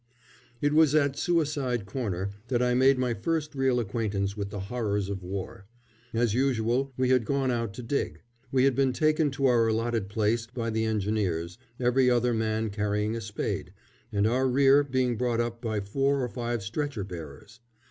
It 0.61 0.73
was 0.73 0.95
at 0.95 1.15
"Suicide 1.15 1.85
Corner" 1.85 2.31
that 2.47 2.59
I 2.59 2.73
made 2.73 2.97
my 2.97 3.13
first 3.13 3.53
real 3.53 3.79
acquaintance 3.79 4.35
with 4.35 4.49
the 4.49 4.61
horrors 4.61 5.09
of 5.09 5.21
war. 5.21 5.67
As 6.11 6.33
usual 6.33 6.91
we 6.97 7.09
had 7.09 7.23
gone 7.23 7.51
out 7.51 7.75
to 7.75 7.83
dig. 7.83 8.19
We 8.51 8.63
had 8.63 8.73
been 8.73 8.93
taken 8.93 9.29
to 9.29 9.45
our 9.45 9.67
allotted 9.67 10.09
place 10.09 10.47
by 10.47 10.71
the 10.71 10.85
Engineers, 10.85 11.59
every 11.79 12.09
other 12.09 12.33
man 12.33 12.71
carrying 12.71 13.15
a 13.15 13.21
spade, 13.21 13.73
and 14.11 14.25
our 14.25 14.47
rear 14.49 14.83
being 14.83 15.17
brought 15.17 15.39
up 15.39 15.61
by 15.61 15.79
four 15.79 16.23
or 16.23 16.29
five 16.29 16.63
stretcher 16.63 17.03
bearers. 17.03 17.59